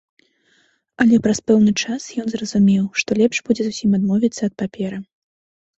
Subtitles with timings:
[1.03, 4.97] Але праз пэўны час ён зразумеў, што лепш будзе зусім адмовіцца ад паперы.